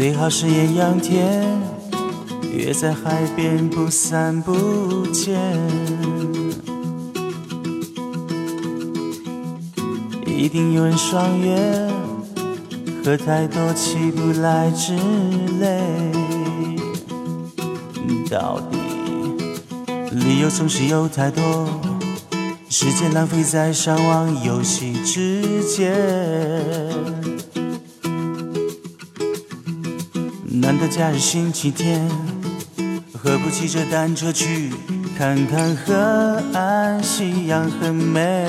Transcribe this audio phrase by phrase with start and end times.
[0.00, 1.46] 最好是艳阳天，
[2.56, 5.38] 约在海边不散不见。
[10.26, 11.54] 一定有人爽约，
[13.04, 14.94] 喝太多起不来之
[15.60, 15.82] 类。
[18.30, 18.78] 到底
[20.12, 21.68] 理由总是有太多，
[22.70, 25.92] 时间浪费在上网游戏之间。
[30.52, 32.08] 难得假日星期天，
[33.14, 34.72] 何不骑着单车去
[35.16, 38.48] 看看河岸，夕阳很美，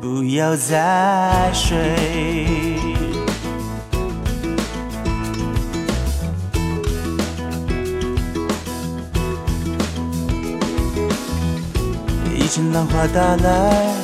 [0.00, 1.78] 不要再睡。
[12.36, 13.94] 一阵浪花打来，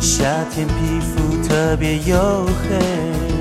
[0.00, 3.31] 夏天皮肤特别黝黑。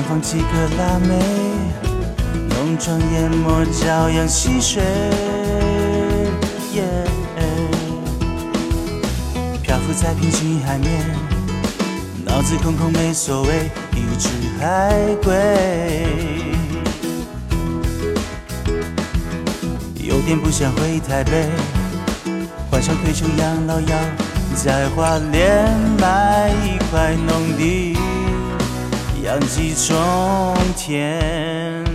[0.00, 0.44] 远方几个
[0.78, 1.14] 辣妹，
[2.48, 4.82] 浓妆艳抹，朝阳戏水。
[9.62, 11.04] 漂浮在平静海面，
[12.24, 15.34] 脑子空空没所谓，一只海龟。
[19.96, 21.46] 有点不想回台北，
[22.70, 23.98] 幻想退休养老要
[24.54, 27.89] 在花莲买一块农地，
[29.30, 31.89] 想起从前。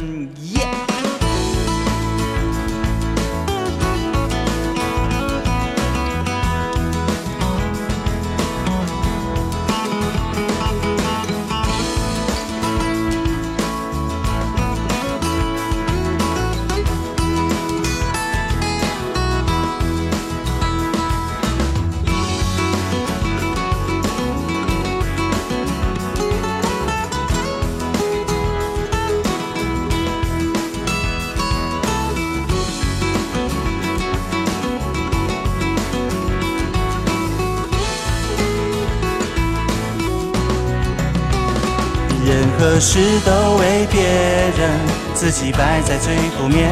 [42.58, 44.80] 何事都为别人，
[45.14, 46.70] 自己摆在最后面。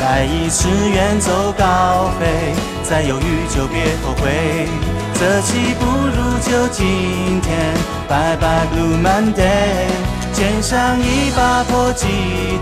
[0.00, 4.66] 来一次远走高飞，再犹豫就别后悔。
[5.14, 7.74] 择期不如就今天
[8.08, 9.88] ，Bye bye Blue Monday。
[10.32, 12.06] 肩上一把破吉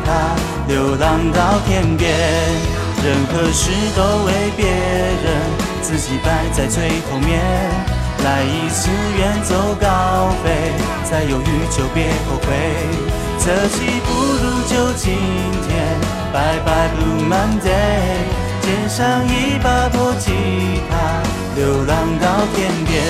[0.04, 0.34] 他，
[0.66, 2.12] 流浪到天边。
[3.04, 5.40] 任何事都为别人，
[5.82, 7.87] 自己摆在最后面。
[8.24, 10.72] 来一次远走高飞，
[11.08, 12.46] 再犹豫就别后悔。
[13.38, 15.14] 择期不如就今
[15.66, 15.68] 天
[16.32, 18.48] ，Bye bye Blue Monday。
[18.60, 20.30] 肩上一把破吉
[20.90, 21.22] 他，
[21.56, 23.02] 流浪到天边。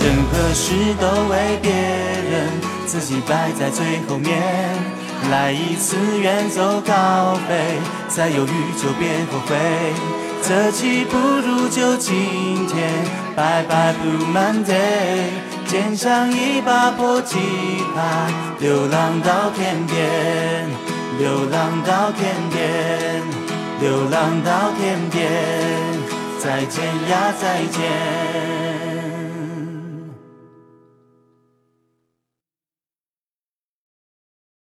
[0.00, 2.50] 任何事都为别人，
[2.86, 4.42] 自己摆在最后面。
[5.30, 7.78] 来一次远走高飞，
[8.08, 9.56] 再犹豫就别后悔。
[10.42, 13.13] 择期不如就今天。
[13.36, 15.26] Bye bye Blue Monday，
[15.66, 17.36] 肩上一把破吉
[17.94, 18.28] 他，
[18.60, 20.68] 流浪到天边，
[21.18, 23.22] 流浪到天边，
[23.80, 25.32] 流浪到天边，
[26.38, 28.63] 再见呀再见。